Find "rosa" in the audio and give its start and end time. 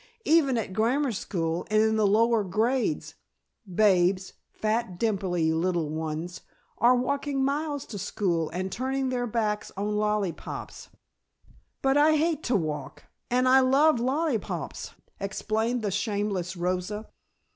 16.57-17.07